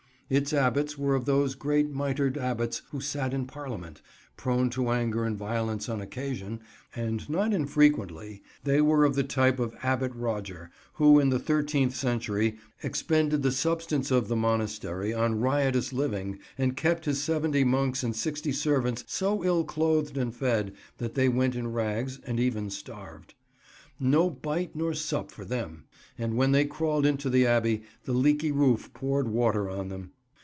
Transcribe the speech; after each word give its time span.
Its 0.33 0.53
Abbots 0.53 0.97
were 0.97 1.13
of 1.13 1.25
those 1.25 1.55
great 1.55 1.89
mitred 1.89 2.37
Abbots 2.37 2.83
who 2.91 3.01
sat 3.01 3.33
in 3.33 3.45
Parliament, 3.45 4.01
prone 4.37 4.69
to 4.69 4.89
anger 4.89 5.25
and 5.25 5.35
violence 5.37 5.89
on 5.89 5.99
occasion; 5.99 6.61
and 6.95 7.29
not 7.29 7.53
infrequently 7.53 8.41
they 8.63 8.79
were 8.79 9.03
of 9.03 9.15
the 9.15 9.25
type 9.25 9.59
of 9.59 9.75
Abbot 9.83 10.13
Roger, 10.15 10.71
who 10.93 11.19
in 11.19 11.31
the 11.31 11.37
thirteenth 11.37 11.93
century 11.93 12.55
expended 12.81 13.43
the 13.43 13.51
substance 13.51 14.09
of 14.09 14.29
the 14.29 14.35
monastery 14.37 15.13
on 15.13 15.41
riotous 15.41 15.91
living 15.91 16.39
and 16.57 16.77
kept 16.77 17.03
his 17.03 17.21
seventy 17.21 17.65
monks 17.65 18.01
and 18.01 18.15
sixty 18.15 18.53
servants 18.53 19.03
so 19.09 19.43
ill 19.43 19.65
clothed 19.65 20.15
and 20.17 20.33
fed 20.33 20.71
that 20.97 21.13
they 21.13 21.27
went 21.27 21.55
in 21.55 21.73
rags 21.73 22.21
and 22.25 22.39
even 22.39 22.69
starved. 22.69 23.33
No 23.99 24.29
bite 24.29 24.77
nor 24.77 24.93
sup 24.93 25.29
for 25.29 25.43
them; 25.43 25.83
and 26.17 26.37
when 26.37 26.53
they 26.53 26.63
crawled 26.63 27.05
into 27.05 27.29
the 27.29 27.45
Abbey, 27.45 27.83
the 28.05 28.13
leaky 28.13 28.53
roof 28.53 28.93
poured 28.93 29.27
water 29.27 29.69
on 29.69 29.89
them. 29.89 30.11